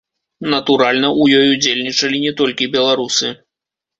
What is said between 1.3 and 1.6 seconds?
ёй